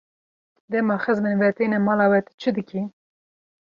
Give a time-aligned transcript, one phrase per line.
[0.71, 2.81] Dema xizmên we têne mala we, tu çi dikî?